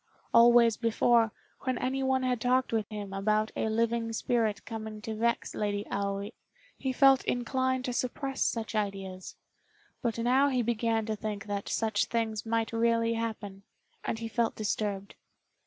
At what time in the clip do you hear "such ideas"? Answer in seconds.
8.41-9.35